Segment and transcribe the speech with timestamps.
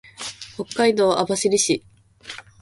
[0.57, 1.83] 北海道網走市